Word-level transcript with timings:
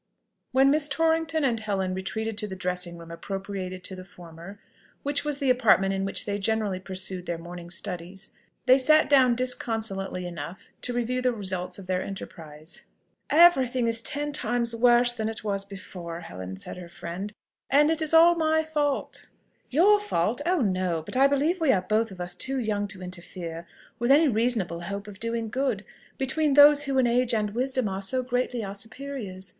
When 0.51 0.71
Miss 0.71 0.87
Torrington 0.87 1.43
and 1.43 1.59
Helen 1.59 1.93
retreated 1.93 2.35
to 2.39 2.47
the 2.47 2.55
dressing 2.55 2.97
room 2.97 3.11
appropriated 3.11 3.83
to 3.83 3.95
the 3.95 4.03
former, 4.03 4.59
which 5.03 5.23
was 5.23 5.37
the 5.37 5.51
apartment 5.51 5.93
in 5.93 6.05
which 6.05 6.25
they 6.25 6.39
generally 6.39 6.79
pursued 6.79 7.27
their 7.27 7.37
morning 7.37 7.69
studies, 7.69 8.31
they 8.65 8.79
sat 8.79 9.11
down 9.11 9.35
disconsolately 9.35 10.25
enough 10.25 10.69
to 10.81 10.93
review 10.93 11.21
the 11.21 11.31
results 11.31 11.77
of 11.77 11.85
their 11.85 12.01
enterprise. 12.01 12.81
"Everything 13.29 13.87
is 13.87 14.01
ten 14.01 14.31
times 14.33 14.75
worse 14.75 15.13
than 15.13 15.29
it 15.29 15.43
was 15.43 15.65
before, 15.65 16.21
Helen!" 16.21 16.55
said 16.57 16.77
her 16.77 16.89
friend; 16.89 17.31
"and 17.69 17.91
it 17.91 18.01
is 18.01 18.11
all 18.11 18.33
my 18.33 18.63
fault!" 18.63 19.27
"Your 19.69 19.99
fault? 19.99 20.41
Oh 20.47 20.61
no! 20.61 21.03
But 21.03 21.15
I 21.15 21.27
believe 21.27 21.61
we 21.61 21.71
are 21.71 21.83
both 21.83 22.09
of 22.09 22.19
us 22.19 22.35
too 22.35 22.57
young 22.57 22.87
to 22.87 23.03
interfere, 23.03 23.67
with 23.99 24.09
any 24.09 24.27
reasonable 24.27 24.81
hope 24.81 25.07
of 25.07 25.19
doing 25.19 25.49
good, 25.51 25.85
between 26.17 26.55
those 26.55 26.85
who 26.85 26.97
in 26.97 27.05
age 27.05 27.35
and 27.35 27.51
wisdom 27.53 27.87
are 27.87 28.01
so 28.01 28.23
greatly 28.23 28.63
our 28.63 28.73
superiors. 28.73 29.49